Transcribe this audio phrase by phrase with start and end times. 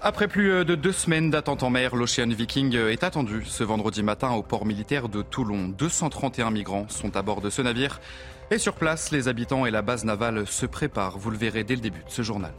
[0.00, 4.30] Après plus de deux semaines d'attente en mer, l'Ocean Viking est attendu ce vendredi matin
[4.30, 5.66] au port militaire de Toulon.
[5.76, 8.00] 231 migrants sont à bord de ce navire.
[8.52, 11.18] Et sur place, les habitants et la base navale se préparent.
[11.18, 12.52] Vous le verrez dès le début de ce journal.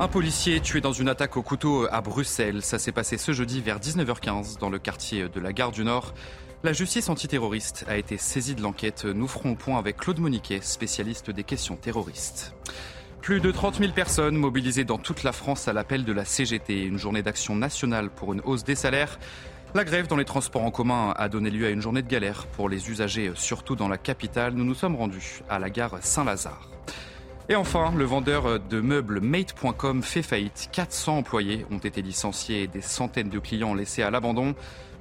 [0.00, 2.62] Un policier tué dans une attaque au couteau à Bruxelles.
[2.62, 6.14] Ça s'est passé ce jeudi vers 19h15 dans le quartier de la gare du Nord.
[6.64, 9.04] La justice antiterroriste a été saisie de l'enquête.
[9.04, 12.56] Nous ferons point avec Claude Moniquet, spécialiste des questions terroristes.
[13.24, 16.84] Plus de 30 000 personnes mobilisées dans toute la France à l'appel de la CGT,
[16.84, 19.18] une journée d'action nationale pour une hausse des salaires.
[19.72, 22.46] La grève dans les transports en commun a donné lieu à une journée de galère
[22.48, 24.52] pour les usagers, surtout dans la capitale.
[24.52, 26.68] Nous nous sommes rendus à la gare Saint-Lazare.
[27.48, 30.68] Et enfin, le vendeur de meubles Mate.com fait faillite.
[30.72, 34.54] 400 employés ont été licenciés et des centaines de clients laissés à l'abandon.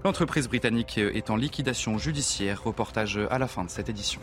[0.06, 2.64] L'entreprise britannique est en liquidation judiciaire.
[2.64, 4.22] Reportage à la fin de cette édition.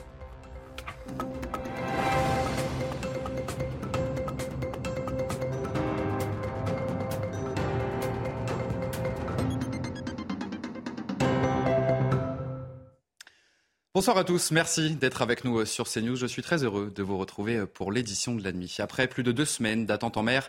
[14.01, 16.17] Bonsoir à tous, merci d'être avec nous euh, sur CNews.
[16.17, 18.77] Je suis très heureux de vous retrouver euh, pour l'édition de la nuit.
[18.79, 20.49] Après plus de deux semaines d'attente en mer,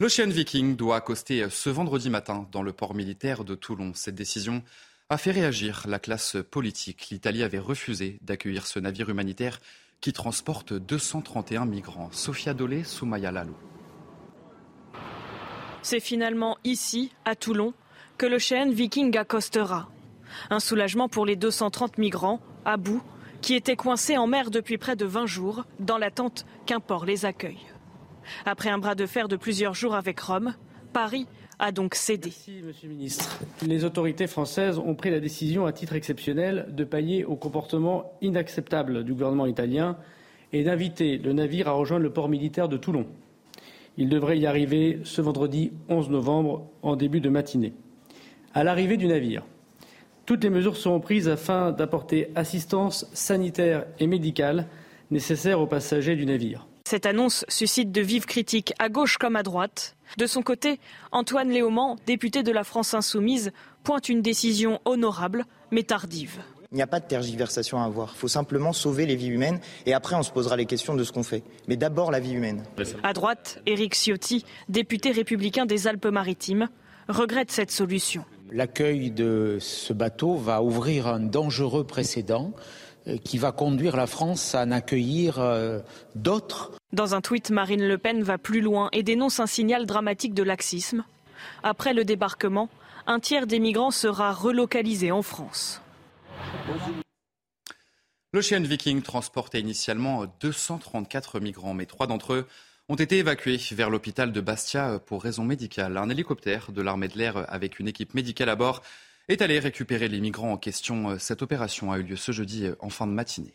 [0.00, 3.92] l'Ocean Viking doit accoster euh, ce vendredi matin dans le port militaire de Toulon.
[3.94, 4.62] Cette décision
[5.08, 7.08] a fait réagir la classe politique.
[7.10, 9.62] L'Italie avait refusé d'accueillir ce navire humanitaire
[10.02, 12.10] qui transporte 231 migrants.
[12.12, 13.56] Sofia Dolé, Soumaya Lalou.
[15.80, 17.72] C'est finalement ici, à Toulon,
[18.18, 19.88] que l'Ocean Viking accostera.
[20.50, 23.02] Un soulagement pour les 230 migrants à bout
[23.40, 27.24] qui étaient coincés en mer depuis près de 20 jours dans l'attente qu'un port les
[27.24, 27.66] accueille.
[28.44, 30.54] Après un bras de fer de plusieurs jours avec Rome,
[30.92, 31.26] Paris
[31.58, 32.28] a donc cédé.
[32.30, 33.38] Merci, Monsieur le Ministre.
[33.66, 39.04] Les autorités françaises ont pris la décision à titre exceptionnel de pailler au comportement inacceptable
[39.04, 39.96] du gouvernement italien
[40.52, 43.06] et d'inviter le navire à rejoindre le port militaire de Toulon.
[43.96, 47.74] Il devrait y arriver ce vendredi 11 novembre en début de matinée.
[48.54, 49.44] À l'arrivée du navire,
[50.30, 54.68] toutes les mesures seront prises afin d'apporter assistance sanitaire et médicale
[55.10, 56.68] nécessaire aux passagers du navire.
[56.84, 59.96] Cette annonce suscite de vives critiques à gauche comme à droite.
[60.18, 60.78] De son côté,
[61.10, 63.50] Antoine Léaumont, député de la France insoumise,
[63.82, 66.38] pointe une décision honorable mais tardive.
[66.70, 68.12] Il n'y a pas de tergiversation à avoir.
[68.14, 71.02] Il faut simplement sauver les vies humaines et après on se posera les questions de
[71.02, 71.42] ce qu'on fait.
[71.66, 72.62] Mais d'abord la vie humaine.
[73.02, 76.68] À droite, Éric Ciotti, député républicain des Alpes-Maritimes,
[77.08, 78.24] regrette cette solution.
[78.52, 82.52] L'accueil de ce bateau va ouvrir un dangereux précédent
[83.06, 85.78] euh, qui va conduire la France à en accueillir euh,
[86.16, 86.72] d'autres.
[86.92, 90.42] Dans un tweet, Marine Le Pen va plus loin et dénonce un signal dramatique de
[90.42, 91.04] laxisme.
[91.62, 92.68] Après le débarquement,
[93.06, 95.80] un tiers des migrants sera relocalisé en France.
[98.32, 102.46] L'Ocean Viking transportait initialement 234 migrants, mais trois d'entre eux
[102.90, 105.96] ont été évacués vers l'hôpital de Bastia pour raison médicale.
[105.96, 108.82] Un hélicoptère de l'armée de l'air avec une équipe médicale à bord
[109.28, 111.16] est allé récupérer les migrants en question.
[111.16, 113.54] Cette opération a eu lieu ce jeudi en fin de matinée.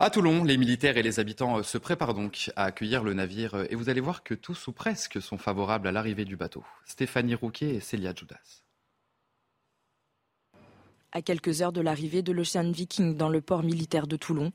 [0.00, 3.76] À Toulon, les militaires et les habitants se préparent donc à accueillir le navire et
[3.76, 6.64] vous allez voir que tous ou presque sont favorables à l'arrivée du bateau.
[6.86, 8.64] Stéphanie Rouquet et Célia Judas.
[11.12, 14.50] À quelques heures de l'arrivée de l'Ocean Viking dans le port militaire de Toulon,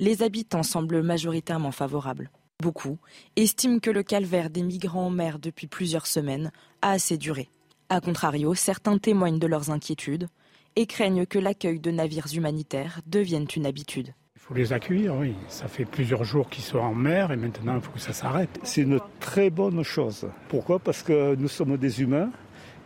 [0.00, 2.30] les habitants semblent majoritairement favorables.
[2.62, 2.98] Beaucoup
[3.36, 6.50] estiment que le calvaire des migrants en mer depuis plusieurs semaines
[6.80, 7.48] a assez duré.
[7.90, 10.28] A contrario, certains témoignent de leurs inquiétudes
[10.74, 14.14] et craignent que l'accueil de navires humanitaires devienne une habitude.
[14.36, 15.34] Il faut les accueillir, oui.
[15.48, 18.58] Ça fait plusieurs jours qu'ils sont en mer et maintenant il faut que ça s'arrête.
[18.62, 20.26] C'est une très bonne chose.
[20.48, 20.78] Pourquoi?
[20.78, 22.30] Parce que nous sommes des humains.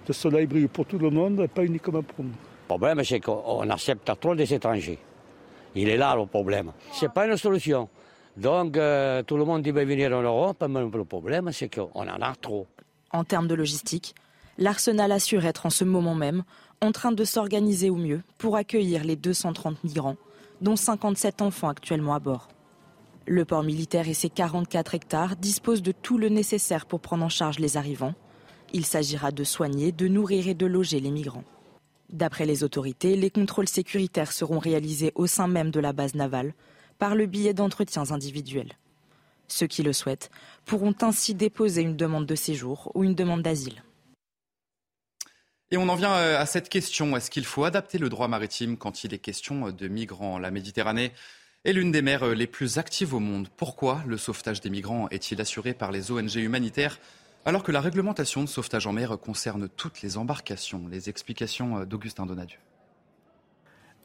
[0.09, 2.31] Le soleil brille pour tout le monde, pas uniquement pour nous.
[2.31, 4.99] Le problème, c'est qu'on accepte trop des étrangers.
[5.75, 6.73] Il est là le problème.
[6.93, 7.89] Ce n'est pas une solution.
[8.37, 12.23] Donc euh, tout le monde va venir en Europe, mais le problème c'est qu'on en
[12.23, 12.67] a trop.
[13.13, 14.15] En termes de logistique,
[14.59, 16.43] l'Arsenal assure être en ce moment même
[16.81, 20.17] en train de s'organiser au mieux pour accueillir les 230 migrants,
[20.61, 22.49] dont 57 enfants actuellement à bord.
[23.27, 27.31] Le port militaire et ses 44 hectares disposent de tout le nécessaire pour prendre en
[27.31, 28.15] charge les arrivants.
[28.73, 31.45] Il s'agira de soigner, de nourrir et de loger les migrants.
[32.11, 36.55] D'après les autorités, les contrôles sécuritaires seront réalisés au sein même de la base navale
[36.99, 38.77] par le biais d'entretiens individuels.
[39.49, 40.31] Ceux qui le souhaitent
[40.65, 43.83] pourront ainsi déposer une demande de séjour ou une demande d'asile.
[45.71, 47.17] Et on en vient euh, à cette question.
[47.17, 50.39] Est-ce qu'il faut adapter le droit maritime quand il est question de migrants?
[50.39, 51.13] La Méditerranée
[51.65, 53.49] est l'une des mers les plus actives au monde.
[53.57, 57.01] Pourquoi le sauvetage des migrants est-il assuré par les ONG humanitaires?
[57.45, 60.87] Alors que la réglementation de sauvetage en mer concerne toutes les embarcations.
[60.91, 62.59] Les explications euh, d'Augustin Donadieu.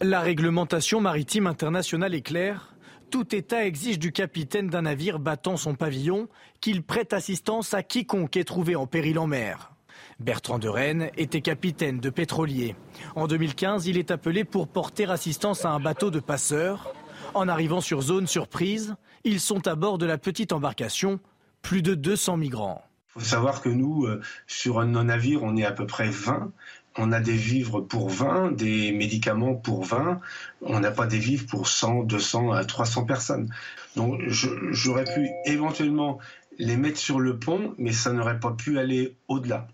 [0.01, 2.75] La réglementation maritime internationale est claire.
[3.11, 6.27] Tout État exige du capitaine d'un navire battant son pavillon
[6.61, 9.71] qu'il prête assistance à quiconque est trouvé en péril en mer.
[10.19, 12.75] Bertrand de Rennes était capitaine de pétrolier.
[13.15, 16.93] En 2015, il est appelé pour porter assistance à un bateau de passeurs.
[17.33, 21.19] En arrivant sur zone surprise, ils sont à bord de la petite embarcation,
[21.61, 22.88] plus de 200 migrants.
[23.19, 26.53] Il faut savoir que nous, euh, sur nos navires, on est à peu près 20.
[26.97, 30.21] On a des vivres pour 20, des médicaments pour 20.
[30.61, 33.53] On n'a pas des vivres pour 100, 200, 300 personnes.
[33.97, 36.19] Donc j'aurais pu éventuellement
[36.59, 39.67] les mettre sur le pont, mais ça n'aurait pas pu aller au-delà.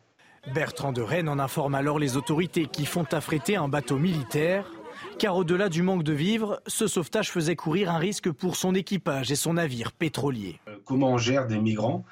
[0.56, 4.72] Bertrand de Rennes en informe alors les autorités qui font affréter un bateau militaire,
[5.20, 9.32] car au-delà du manque de vivres, ce sauvetage faisait courir un risque pour son équipage
[9.32, 10.60] et son navire pétrolier.
[10.68, 12.06] Euh, comment on gère des migrants?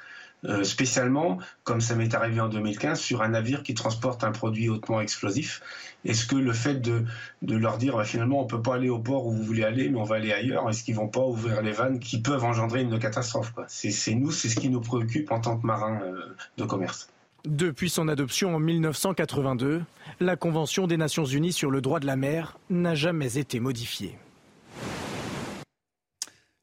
[0.46, 4.70] Euh, spécialement, comme ça m'est arrivé en 2015, sur un navire qui transporte un produit
[4.70, 5.62] hautement explosif.
[6.06, 7.06] Est-ce que le fait de,
[7.48, 9.98] leur dire bah, finalement on peut pas aller au port où vous voulez aller, mais
[9.98, 13.00] on va aller ailleurs, est-ce qu'ils vont pas ouvrir les vannes qui peuvent engendrer une
[13.00, 17.10] catastrophe C'est nous, c'est ce qui nous préoccupe en tant que marins euh, de commerce.
[17.46, 19.84] Depuis son adoption en 1982,
[20.22, 24.18] la Convention des Nations Unies sur le droit de la mer n'a jamais été modifiée.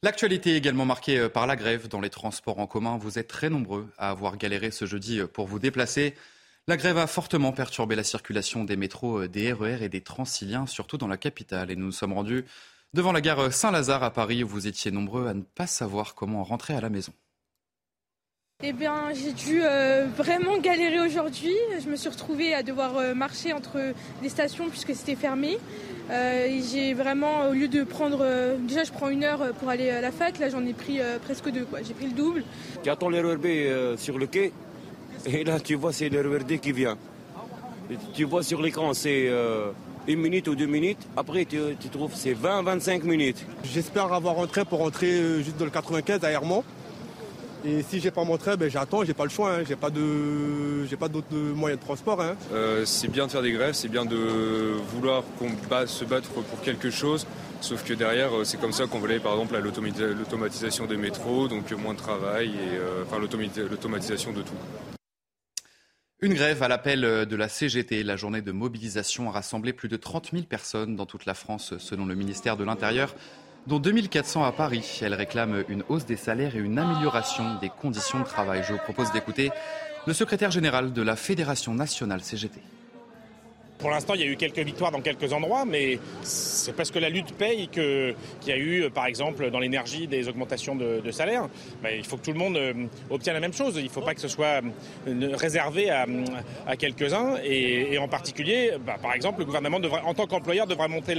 [0.03, 2.97] L'actualité est également marquée euh, par la grève dans les transports en commun.
[2.97, 6.15] Vous êtes très nombreux à avoir galéré ce jeudi euh, pour vous déplacer.
[6.69, 10.67] La grève a fortement perturbé la circulation des métros, euh, des RER et des Transiliens,
[10.67, 11.71] surtout dans la capitale.
[11.71, 12.47] Et nous nous sommes rendus
[12.95, 16.45] devant la gare Saint-Lazare à Paris où vous étiez nombreux à ne pas savoir comment
[16.45, 17.13] rentrer à la maison.
[18.63, 19.63] Eh bien, j'ai dû
[20.17, 21.55] vraiment galérer aujourd'hui.
[21.83, 25.57] Je me suis retrouvée à devoir marcher entre les stations puisque c'était fermé.
[26.11, 28.27] Euh, j'ai vraiment, au lieu de prendre,
[28.67, 31.51] déjà je prends une heure pour aller à la fac, là j'en ai pris presque
[31.51, 31.67] deux.
[31.87, 32.45] J'ai pris le double.
[32.83, 33.47] Tu attends l'erreur B
[33.97, 34.53] sur le quai
[35.27, 36.97] et là tu vois c'est l'erreur D qui vient.
[38.15, 39.31] tu vois sur l'écran c'est
[40.09, 41.07] une minute ou deux minutes.
[41.17, 41.59] Après, tu,
[41.91, 43.45] trouves c'est 20-25 minutes.
[43.65, 46.65] J'espère avoir un train pour rentrer juste dans le 95 à Hermont.
[47.63, 49.65] Et si j'ai pas mon train, ben j'attends, j'ai pas le choix, hein.
[49.69, 52.21] j'ai pas de, j'ai pas d'autres moyens de transport.
[52.21, 52.35] Hein.
[52.53, 55.25] Euh, c'est bien de faire des grèves, c'est bien de vouloir
[55.87, 57.27] se battre pour quelque chose.
[57.61, 61.71] Sauf que derrière, euh, c'est comme ça qu'on voulait par exemple l'automatisation des métros, donc
[61.73, 64.55] moins de travail et euh, enfin l'automatisation de tout.
[66.23, 68.03] Une grève à l'appel de la CGT.
[68.03, 71.75] La journée de mobilisation a rassemblé plus de 30 000 personnes dans toute la France,
[71.79, 73.15] selon le ministère de l'Intérieur
[73.67, 75.01] dont 2400 à Paris.
[75.03, 78.63] Elle réclame une hausse des salaires et une amélioration des conditions de travail.
[78.67, 79.51] Je vous propose d'écouter
[80.07, 82.61] le secrétaire général de la Fédération nationale CGT.
[83.81, 86.99] Pour l'instant, il y a eu quelques victoires dans quelques endroits, mais c'est parce que
[86.99, 88.15] la lutte paye qu'il
[88.47, 91.49] y a eu, par exemple, dans l'énergie, des augmentations de, salaire.
[91.83, 92.73] Ben, il faut que tout le monde euh,
[93.09, 93.75] obtienne la même chose.
[93.77, 94.61] Il ne faut pas que ce soit
[95.09, 96.07] euh, réservé à,
[96.77, 97.37] quelques-uns.
[97.43, 101.15] Et, en particulier, ben, par exemple, le gouvernement, en tant qu'employeur, devrait montrer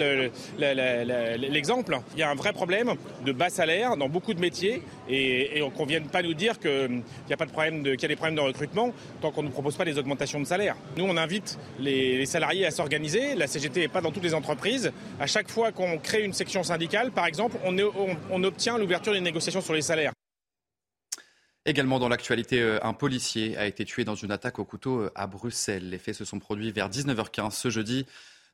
[1.37, 1.97] l'exemple.
[2.13, 2.93] il y a un vrai problème
[3.25, 7.01] de bas salaire dans beaucoup de métiers et, qu'on ne vienne pas nous dire qu'il
[7.29, 10.45] y a des problèmes de recrutement tant qu'on ne nous propose pas des augmentations de
[10.45, 10.75] salaire.
[10.95, 13.35] Nous, on invite les salariés à s'organiser.
[13.35, 14.91] La CGT n'est pas dans toutes les entreprises.
[15.19, 19.61] À chaque fois qu'on crée une section syndicale, par exemple, on, obtient l'ouverture des négociations
[19.61, 20.11] sur les salaires.
[21.65, 25.11] Également dans l'actualité, euh, un policier a été tué dans une attaque au couteau euh,
[25.13, 25.89] à Bruxelles.
[25.89, 28.07] Les faits se sont produits vers 19h15 ce jeudi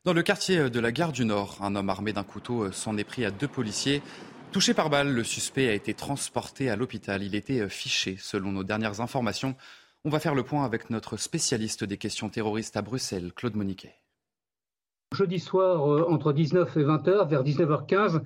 [0.04, 1.56] dans le quartier euh, de la gare du Nord.
[1.62, 4.02] Un homme armé d'un couteau s'en est pris à deux policiers.
[4.52, 7.22] Touché par balle, le suspect a été transporté à l'hôpital.
[7.22, 9.56] Il était fiché, selon nos dernières informations.
[10.08, 13.92] On va faire le point avec notre spécialiste des questions terroristes à Bruxelles, Claude Moniquet.
[15.14, 18.22] Jeudi soir, euh, entre 19 et 20 h vers 19h15,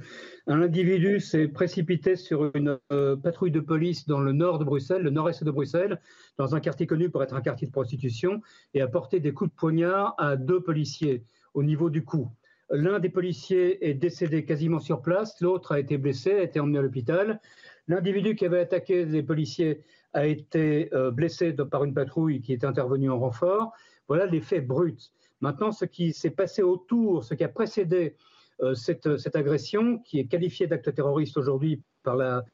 [0.47, 5.03] un individu s'est précipité sur une euh, patrouille de police dans le nord de Bruxelles,
[5.03, 6.01] le nord-est de Bruxelles,
[6.39, 8.43] dans un quartier connu pour être un quartier de prostitution,
[8.75, 12.31] et a porté des coups de poignard à deux policiers au niveau du cou.
[12.71, 16.79] L'un des policiers est décédé quasiment sur place, l'autre a été blessé, a été emmené
[16.79, 17.41] à l'hôpital.
[17.89, 22.64] L'individu qui avait attaqué les policiers a été euh, blessé par une patrouille qui est
[22.64, 23.73] intervenue en renfort.
[24.09, 25.11] Voilà les faits bruts.
[25.40, 28.16] Maintenant, ce qui s'est passé autour, ce qui a précédé
[28.61, 32.45] euh, cette, agression, qui est qualifiée d'acte terroriste aujourd'hui par la,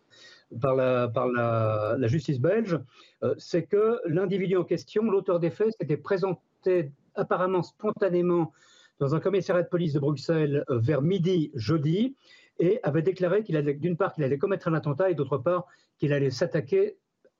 [0.61, 2.79] par la, par la, justice belge,
[3.23, 8.53] euh, c'est que l'individu en question, l'auteur des faits, s'était présenté apparemment spontanément
[9.01, 12.17] dans un commissariat de police de Bruxelles vers midi jeudi
[12.59, 15.67] et avait déclaré qu'il allait, d'une part, qu'il allait commettre un attentat et d'autre part,
[15.99, 16.97] qu'il allait s'attaquer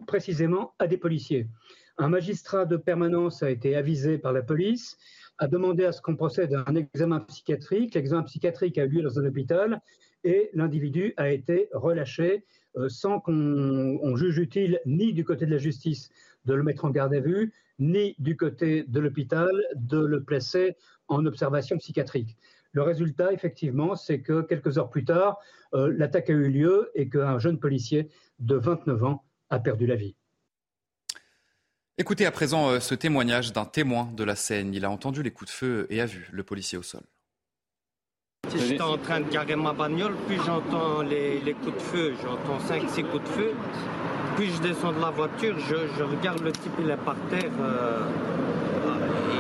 [0.07, 1.47] précisément à des policiers.
[1.99, 4.97] Un magistrat de permanence a été avisé par la police,
[5.39, 7.95] a demandé à ce qu'on procède à un examen psychiatrique.
[7.95, 9.81] L'examen psychiatrique a eu lieu dans un hôpital
[10.25, 12.45] et l'individu a été relâché
[12.77, 16.11] euh, sans qu'on juge utile ni du côté de la justice
[16.45, 20.77] de le mettre en garde à vue, ni du côté de l'hôpital de le placer
[21.09, 22.37] en observation psychiatrique.
[22.73, 25.39] Le résultat, effectivement, c'est que quelques heures plus tard,
[25.75, 29.97] euh, l'attaque a eu lieu et qu'un jeune policier de 29 ans a perdu la
[29.97, 30.15] vie.
[32.01, 34.73] Écoutez à présent euh, ce témoignage d'un témoin de la scène.
[34.73, 37.03] Il a entendu les coups de feu et a vu le policier au sol.
[38.55, 43.05] J'étais en train de garer ma bagnole, puis j'entends les, coups de feu, j'entends 5-6
[43.05, 43.53] coups de feu.
[44.37, 47.51] Puis je descends de la voiture, je, regarde le type, il est par terre.
[47.61, 48.07] Euh,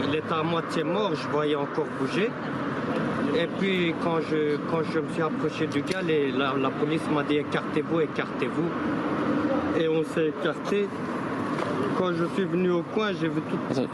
[0.08, 2.30] il est à moitié mort, je voyais encore bouger.
[3.36, 7.22] Et puis quand je, quand je me suis approché du gars, la, la police m'a
[7.22, 8.68] dit écartez-vous, écartez-vous.
[9.78, 10.88] Et on s'est écarté.
[11.96, 13.88] Quand je suis venu au coin, j'ai vu tout.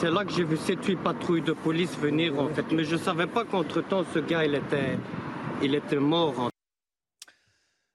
[0.00, 2.64] c'est là que j'ai vu 7-8 patrouilles de police venir en fait.
[2.72, 4.98] Mais je ne savais pas qu'entre-temps, ce gars, il était,
[5.62, 6.50] il était mort.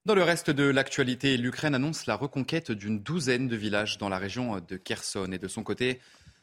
[0.05, 4.17] Dans le reste de l'actualité, l'Ukraine annonce la reconquête d'une douzaine de villages dans la
[4.17, 5.31] région de Kherson.
[5.31, 5.99] Et de son côté,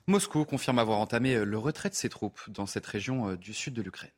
[0.07, 3.83] Moscou confirme avoir entamé le retrait de ses troupes dans cette région du sud de
[3.83, 4.11] l'Ukraine.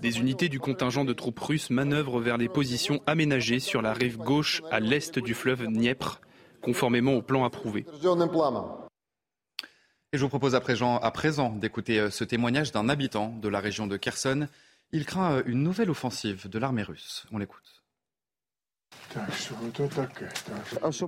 [0.00, 4.16] Des unités du contingent de troupes russes manœuvrent vers les positions aménagées sur la rive
[4.16, 6.20] gauche à l'est du fleuve Dniepr,
[6.62, 7.84] conformément au plan approuvé.
[10.12, 13.88] Et je vous propose à présent, d'écouter euh, ce témoignage d'un habitant de la région
[13.88, 14.46] de Kherson.
[14.92, 17.26] Il craint euh, une nouvelle offensive de l'armée russe.
[17.32, 17.82] On l'écoute.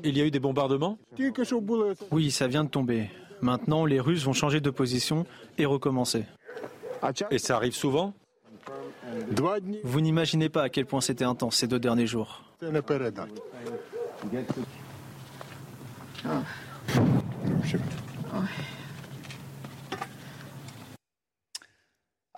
[0.02, 0.98] Il y a eu des bombardements?
[2.10, 3.08] Oui, ça vient de tomber.
[3.42, 5.24] Maintenant, les Russes vont changer de position
[5.58, 6.24] et recommencer.
[7.30, 8.14] Et ça arrive souvent
[9.84, 12.42] Vous n'imaginez pas à quel point c'était intense ces deux derniers jours.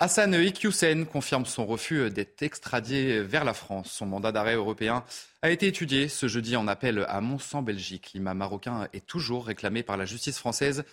[0.01, 3.91] Hassan Iqiyoussen confirme son refus d'être extradé vers la France.
[3.91, 5.03] Son mandat d'arrêt européen
[5.43, 8.13] a été étudié ce jeudi en appel à Mons en Belgique.
[8.15, 10.85] L'imam marocain est toujours réclamé par la justice française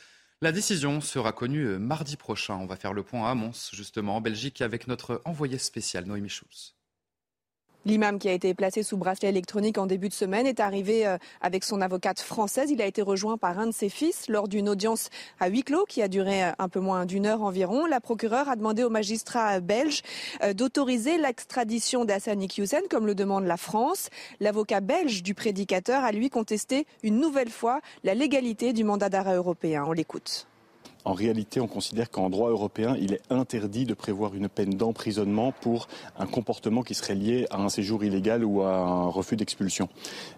[0.41, 2.55] la décision sera connue euh, mardi prochain.
[2.55, 6.29] On va faire le point à Mons, justement, en Belgique, avec notre envoyé spécial, Noémie
[6.29, 6.74] Schulz.
[7.85, 11.19] L'imam qui a été placé sous bracelet électronique en début de semaine est arrivé euh,
[11.39, 12.71] avec son avocate française.
[12.71, 15.85] Il a été rejoint par un de ses fils lors d'une audience à huis clos
[15.87, 17.85] qui a duré euh, un peu moins d'une heure environ.
[17.85, 20.01] La procureure a demandé au magistrat belge
[20.41, 24.09] euh, d'autoriser l'extradition d'Hassani Hussein comme le demande la France.
[24.39, 29.35] L'avocat belge du prédicateur a lui contesté une nouvelle fois la légalité du mandat d'arrêt
[29.35, 29.83] européen.
[29.87, 30.47] On l'écoute.
[31.05, 35.53] En réalité, on considère qu'en droit européen, il est interdit de prévoir une peine d'emprisonnement
[35.61, 39.87] pour un comportement qui serait lié à un séjour illégal ou à un refus d'expulsion,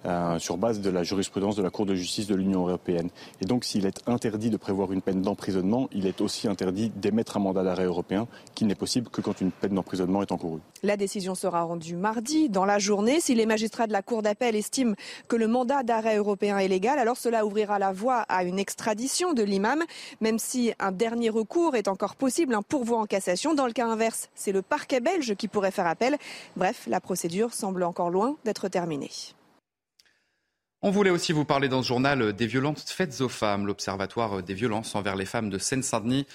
[0.06, 3.10] euh, sur base de la jurisprudence de la Cour de justice de l'Union européenne.
[3.40, 7.38] Et donc, s'il est interdit de prévoir une peine d'emprisonnement, il est aussi interdit d'émettre
[7.38, 10.60] un mandat d'arrêt européen, qui n'est possible que quand une peine d'emprisonnement est encourue.
[10.84, 13.22] La décision sera rendue mardi, dans la journée.
[13.22, 14.96] Si les magistrats de la Cour d'appel estiment
[15.30, 19.34] que le mandat d'arrêt européen est légal, alors cela ouvrira la voie à une extradition
[19.34, 19.82] de l'imam,
[20.20, 23.54] même si un dernier recours est encore possible, un pourvoi en cassation.
[23.54, 26.18] Dans le cas inverse, c'est le parquet belge qui pourrait faire appel.
[26.56, 29.12] Bref, la procédure semble encore loin d'être terminée.
[30.82, 33.66] On voulait aussi vous parler dans ce journal des violences faites aux femmes.
[33.66, 36.28] L'Observatoire des violences envers les femmes de Seine-Saint-Denis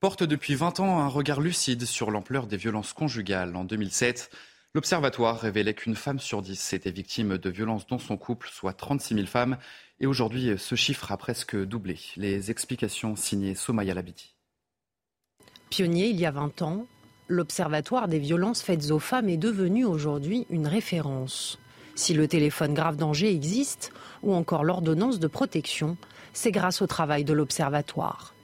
[0.00, 3.56] porte depuis 20 ans un regard lucide sur l'ampleur des violences conjugales.
[3.56, 4.30] En 2007,
[4.74, 9.14] l'Observatoire révélait qu'une femme sur dix était victime de violences dans son couple, soit 36
[9.14, 9.58] 000 femmes.
[10.00, 11.98] Et aujourd'hui, ce chiffre a presque doublé.
[12.16, 14.34] Les explications signées Somaya Labidi.
[15.70, 16.86] Pionnier il y a 20 ans,
[17.28, 21.58] l'Observatoire des violences faites aux femmes est devenu aujourd'hui une référence.
[21.94, 25.96] Si le téléphone grave danger existe, ou encore l'ordonnance de protection,
[26.32, 28.34] c'est grâce au travail de l'Observatoire.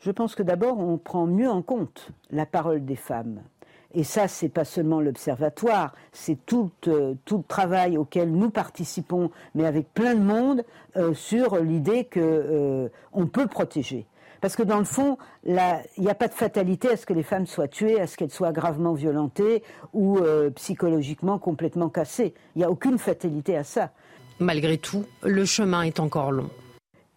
[0.00, 3.42] Je pense que d'abord, on prend mieux en compte la parole des femmes.
[3.92, 9.30] Et ça, c'est pas seulement l'observatoire, c'est tout, euh, tout le travail auquel nous participons,
[9.54, 10.64] mais avec plein de monde,
[10.96, 14.06] euh, sur l'idée que euh, on peut protéger.
[14.40, 15.58] Parce que dans le fond, il
[15.98, 18.30] n'y a pas de fatalité à ce que les femmes soient tuées, à ce qu'elles
[18.30, 20.18] soient gravement violentées ou
[20.54, 22.32] psychologiquement complètement cassées.
[22.56, 23.90] Il n'y a aucune fatalité à ça.
[24.38, 26.48] Malgré tout, le chemin est encore long.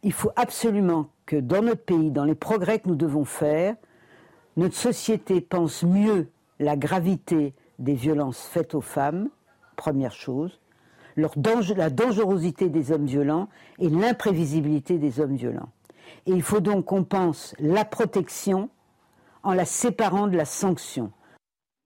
[0.02, 3.76] Il faut absolument que dans notre pays, dans les progrès que nous devons faire,
[4.58, 6.28] notre société pense mieux
[6.64, 9.30] la gravité des violences faites aux femmes,
[9.76, 10.60] première chose,
[11.16, 15.70] la dangerosité des hommes violents et l'imprévisibilité des hommes violents.
[16.26, 18.70] Et il faut donc qu'on pense la protection
[19.44, 21.12] en la séparant de la sanction.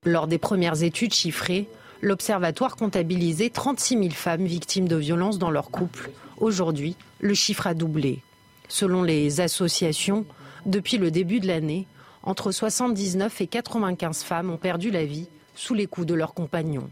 [0.06, 1.68] Lors des premières études chiffrées,
[2.02, 6.12] l'Observatoire comptabilisait 36 000 femmes victimes de violences dans leur couple.
[6.38, 8.22] Aujourd'hui, le chiffre a doublé.
[8.70, 10.26] Selon les associations,
[10.66, 11.88] depuis le début de l'année,
[12.28, 16.90] entre 79 et 95 femmes ont perdu la vie sous les coups de leurs compagnons.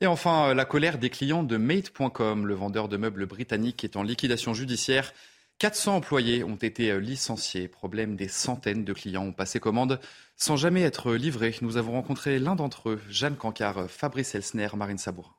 [0.00, 4.04] Et enfin, la colère des clients de Mate.com, le vendeur de meubles britannique est en
[4.04, 5.12] liquidation judiciaire.
[5.58, 7.66] 400 employés ont été licenciés.
[7.66, 9.98] Problème, des centaines de clients ont passé commande
[10.36, 11.56] sans jamais être livrés.
[11.60, 15.37] Nous avons rencontré l'un d'entre eux, Jeanne Cancard, Fabrice Elsner, Marine Sabour.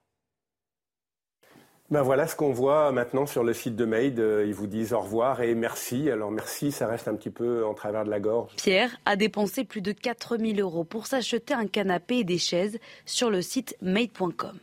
[1.92, 4.20] Ben voilà ce qu'on voit maintenant sur le site de Made.
[4.20, 6.12] Euh, ils vous disent au revoir et merci.
[6.12, 8.52] Alors merci, ça reste un petit peu en travers de la gorge.
[8.58, 13.32] Pierre a dépensé plus de 4000 euros pour s'acheter un canapé et des chaises sur
[13.32, 14.60] le site made.com.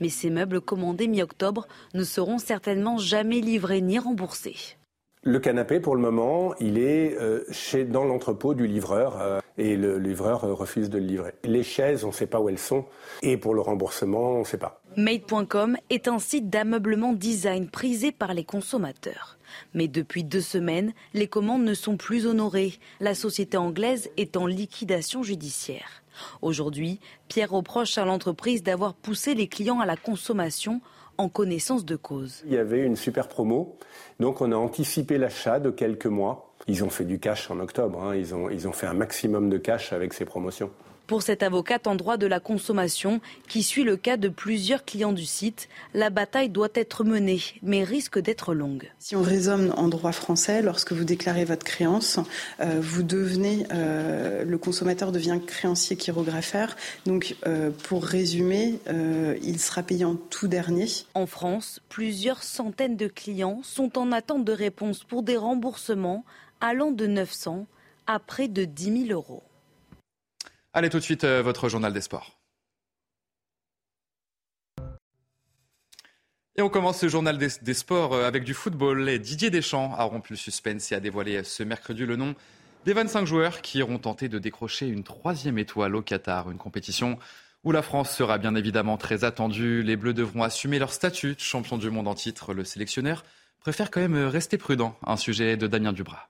[0.00, 4.76] Mais ces meubles commandés mi-octobre ne seront certainement jamais livrés ni remboursés.
[5.24, 9.76] Le canapé, pour le moment, il est euh, chez, dans l'entrepôt du livreur euh, et
[9.76, 11.32] le livreur refuse de le livrer.
[11.42, 12.84] Les chaises, on ne sait pas où elles sont
[13.22, 14.77] et pour le remboursement, on ne sait pas.
[14.96, 19.38] Made.com est un site d'ameublement design prisé par les consommateurs.
[19.74, 22.74] Mais depuis deux semaines, les commandes ne sont plus honorées.
[23.00, 26.02] La société anglaise est en liquidation judiciaire.
[26.42, 30.80] Aujourd'hui, Pierre reproche à l'entreprise d'avoir poussé les clients à la consommation
[31.16, 32.42] en connaissance de cause.
[32.46, 33.76] Il y avait une super promo,
[34.20, 36.54] donc on a anticipé l'achat de quelques mois.
[36.66, 38.16] Ils ont fait du cash en octobre, hein.
[38.16, 40.70] ils, ont, ils ont fait un maximum de cash avec ces promotions.
[41.08, 45.14] Pour cette avocate en droit de la consommation, qui suit le cas de plusieurs clients
[45.14, 48.92] du site, la bataille doit être menée, mais risque d'être longue.
[48.98, 52.18] Si on raisonne en droit français, lorsque vous déclarez votre créance,
[52.60, 56.76] euh, vous devenez, euh, le consommateur devient créancier chirographaire.
[57.06, 58.78] Donc, euh, pour résumer,
[59.42, 60.88] il sera payé en tout dernier.
[61.14, 66.26] En France, plusieurs centaines de clients sont en attente de réponse pour des remboursements
[66.60, 67.66] allant de 900
[68.06, 69.42] à près de 10 000 euros.
[70.78, 72.38] Allez tout de suite, euh, votre journal des sports.
[76.54, 79.18] Et on commence ce journal des, sports euh, avec du football.
[79.18, 82.36] Didier Deschamps a rompu le suspense et a dévoilé ce mercredi le nom
[82.84, 87.18] des 25 joueurs qui iront tenter de décrocher une troisième étoile au Qatar, une compétition
[87.64, 89.82] où la France sera bien évidemment très attendue.
[89.82, 92.54] Les Bleus devront assumer leur statut de champion du monde en titre.
[92.54, 93.24] Le sélectionneur
[93.58, 94.96] préfère quand même rester prudent.
[95.04, 96.28] Un sujet de Damien Dubras.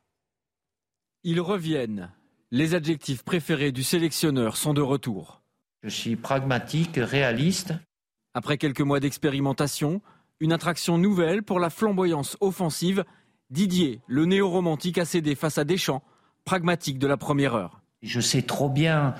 [1.23, 2.11] Ils reviennent
[2.50, 5.43] les adjectifs préférés du sélectionneur sont de retour.
[5.83, 7.75] Je suis pragmatique, réaliste.
[8.35, 10.00] Après quelques mois d'expérimentation,
[10.40, 13.05] une attraction nouvelle pour la flamboyance offensive,
[13.50, 16.03] Didier, le néo-romantique, a cédé face à Deschamps,
[16.44, 17.81] pragmatique de la première heure.
[18.03, 19.14] Je sais trop bien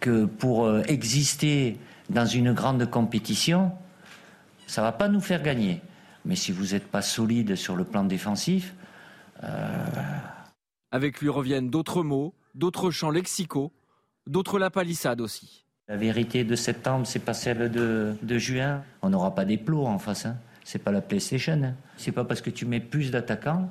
[0.00, 1.78] que pour euh, exister
[2.08, 3.72] dans une grande compétition,
[4.66, 5.80] ça ne va pas nous faire gagner.
[6.24, 8.74] Mais si vous n'êtes pas solide sur le plan défensif.
[9.42, 9.86] Euh,
[10.92, 13.72] Avec lui reviennent d'autres mots, d'autres champs lexicaux,
[14.26, 15.64] d'autres la palissade aussi.
[15.88, 18.82] La vérité de septembre, c'est pas celle de, juin.
[19.02, 20.26] On n'aura pas des plots en face.
[20.26, 20.36] Hein.
[20.64, 21.60] C'est pas la PlayStation.
[21.62, 21.74] Hein.
[21.96, 23.68] C'est pas parce que tu mets plus d'attaquants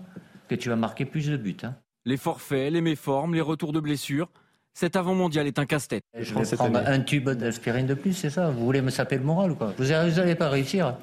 [0.48, 1.58] que tu vas marquer plus de buts.
[1.64, 1.76] Hein.
[2.06, 4.30] Les forfaits, les méformes, les retours de blessures.
[4.74, 6.04] Cet avant-mondial est un casse-tête.
[6.18, 9.24] Je vais prendre un tube d'aspirine de plus, c'est ça Vous voulez me saper le
[9.24, 9.74] moral ou quoi?
[9.78, 10.96] Vous n'allez pas réussir.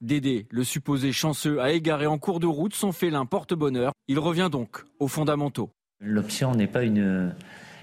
[0.00, 3.92] Dédé, le supposé chanceux, a égaré en cours de route son félin porte-bonheur.
[4.08, 5.70] Il revient donc aux fondamentaux.
[6.00, 7.32] L'option n'est pas une,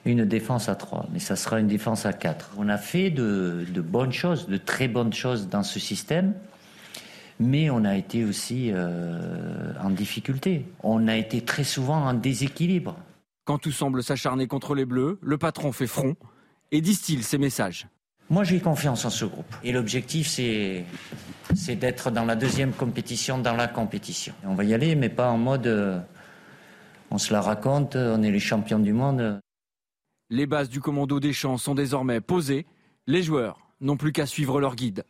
[0.06, 2.56] une défense à 3, mais ça sera une défense à 4.
[2.58, 6.34] On a fait de, bonnes choses, de très bonnes choses dans ce système,
[7.40, 10.66] mais on a été aussi euh, en difficulté.
[10.84, 12.96] On a été très souvent en déséquilibre.
[13.46, 16.16] Quand tout semble s'acharner contre les Bleus, le patron fait front
[16.72, 17.88] et distille ses messages.
[18.30, 19.54] Moi, j'ai confiance en ce groupe.
[19.64, 20.86] Et l'objectif, c'est,
[21.54, 24.34] c'est d'être dans la deuxième compétition, dans la compétition.
[24.46, 26.00] On va y aller, mais pas en mode euh,
[27.12, 29.40] on se la raconte, on est les champions du monde.
[30.30, 32.66] Les bases du commando des champs sont désormais posées.
[33.06, 35.04] Les joueurs n'ont plus qu'à suivre leur guide.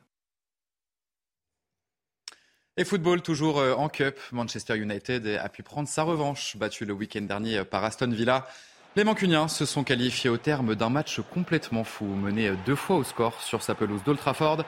[2.78, 6.94] Et football, toujours euh, en Cup, Manchester United a pu prendre sa revanche, battu le
[6.94, 8.48] week-end dernier par Aston Villa.
[8.96, 13.04] Les Mancuniens se sont qualifiés au terme d'un match complètement fou, mené deux fois au
[13.04, 14.64] score sur sa pelouse d'Old Trafford.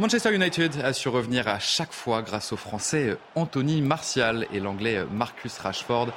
[0.00, 5.04] Manchester United a su revenir à chaque fois grâce aux Français Anthony Martial et l'Anglais
[5.12, 6.08] Marcus Rashford.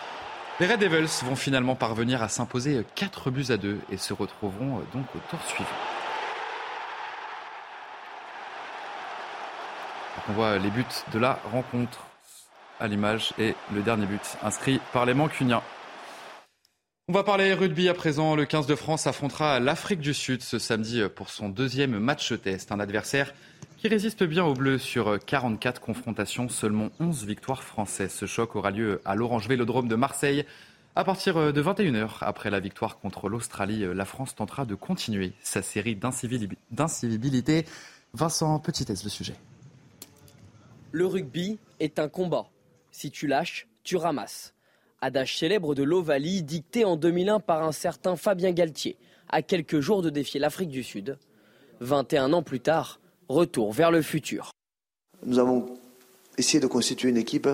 [0.60, 4.82] Les Red Devils vont finalement parvenir à s'imposer 4 buts à 2 et se retrouveront
[4.92, 5.70] donc au tour suivant.
[10.28, 12.08] On voit les buts de la rencontre
[12.80, 15.62] à l'image et le dernier but inscrit par les Mancuniens.
[17.08, 18.36] On va parler rugby à présent.
[18.36, 22.72] Le 15 de France affrontera l'Afrique du Sud ce samedi pour son deuxième match test.
[22.72, 23.32] Un adversaire
[23.78, 28.12] qui résiste bien au bleu sur 44 confrontations, seulement 11 victoires françaises.
[28.12, 30.46] Ce choc aura lieu à l'Orange Vélodrome de Marseille.
[30.96, 35.62] À partir de 21h, après la victoire contre l'Australie, la France tentera de continuer sa
[35.62, 37.66] série d'incivilités.
[38.16, 39.36] Vincent Petitès, le sujet.
[40.92, 42.48] Le rugby est un combat.
[42.90, 44.56] Si tu lâches, tu ramasses.
[45.02, 48.98] Adage célèbre de l'Ovalie, dicté en 2001 par un certain Fabien Galtier,
[49.30, 51.20] à quelques jours de défier l'Afrique du Sud.
[51.82, 54.52] 21 ans plus tard, Retour vers le futur.
[55.26, 55.66] Nous avons
[56.38, 57.50] essayé de constituer une équipe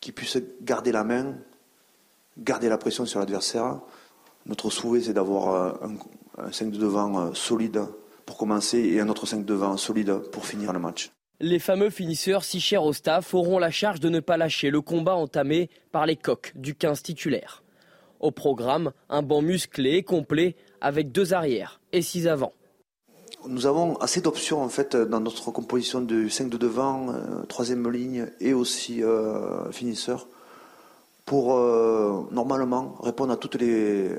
[0.00, 1.34] qu'ils puissent garder la main,
[2.38, 3.80] garder la pression sur l'adversaire.
[4.46, 5.82] Notre souhait, c'est d'avoir
[6.38, 7.82] un, 5 de devant solide
[8.26, 11.10] pour commencer et un autre 5 de devant solide pour finir le match.
[11.40, 14.80] Les fameux finisseurs si chers au staff auront la charge de ne pas lâcher le
[14.80, 17.64] combat entamé par les coqs du 15 titulaire.
[18.20, 22.52] Au programme, un banc musclé et complet avec deux arrières et six avant.
[23.46, 27.90] Nous avons assez d'options en fait dans notre composition de 5 de devant, euh, troisième
[27.90, 30.28] ligne et aussi euh, finisseur
[31.26, 34.10] pour euh, normalement répondre à toutes les,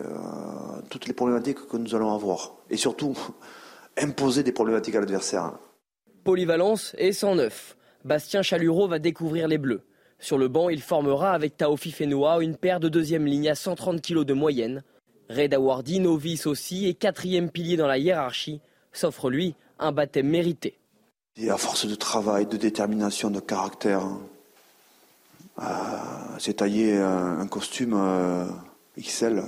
[0.89, 2.55] toutes les problématiques que nous allons avoir.
[2.69, 3.17] Et surtout,
[3.97, 5.53] imposer des problématiques à l'adversaire.
[6.23, 7.77] Polyvalence et 109.
[8.03, 9.81] Bastien Chalureau va découvrir les Bleus.
[10.19, 14.01] Sur le banc, il formera avec Taofi Fenoua une paire de deuxième ligne à 130
[14.01, 14.83] kg de moyenne.
[15.29, 18.61] Reda Wardi, novice aussi, et quatrième pilier dans la hiérarchie,
[18.97, 20.77] s'offre lui un baptême mérité.
[21.37, 24.03] Et à force de travail, de détermination, de caractère,
[26.39, 28.45] c'est euh, taillé un, costume euh,
[28.97, 29.43] XL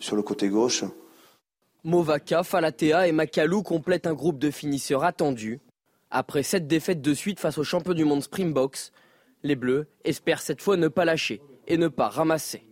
[0.00, 0.84] sur le côté gauche.
[1.84, 5.60] Movaka, Falatea et Makalou complètent un groupe de finisseurs attendus.
[6.10, 8.92] Après sept défaites de suite face aux champions du monde Springboks,
[9.42, 12.64] les Bleus espèrent cette fois ne pas lâcher et ne pas ramasser.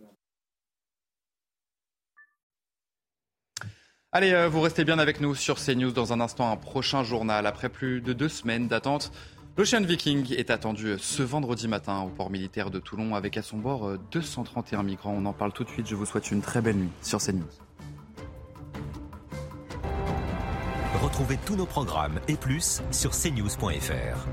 [4.13, 7.45] Allez, euh, vous restez bien avec nous sur CNews dans un instant, un prochain journal.
[7.45, 9.09] Après plus de deux semaines d'attente,
[9.55, 13.55] l'Ocean Viking est attendu ce vendredi matin au port militaire de Toulon avec à son
[13.55, 15.15] bord 231 euh, migrants.
[15.17, 15.87] On en parle tout de suite.
[15.87, 17.45] Je vous souhaite une très belle nuit sur CNews.
[21.01, 24.27] Retrouvez tous nos programmes et plus sur cnews.fr.